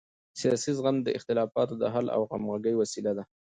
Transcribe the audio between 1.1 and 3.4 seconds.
اختلافاتو د حل او همغږۍ وسیله ده